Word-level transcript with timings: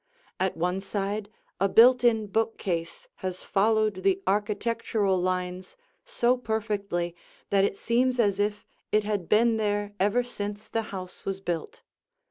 At 0.39 0.57
one 0.57 0.79
side 0.81 1.29
a 1.59 1.69
built 1.69 2.03
in 2.03 2.25
bookcase 2.25 3.07
has 3.17 3.43
followed 3.43 4.01
the 4.01 4.19
architectural 4.25 5.19
lines 5.21 5.77
so 6.05 6.37
perfectly 6.37 7.15
that 7.51 7.65
it 7.65 7.77
seems 7.77 8.17
as 8.19 8.39
if 8.39 8.65
it 8.91 9.03
had 9.03 9.29
been 9.29 9.57
there 9.57 9.93
ever 9.99 10.23
since 10.23 10.67
the 10.67 10.81
house 10.89 11.23
was 11.23 11.39
built. 11.39 11.83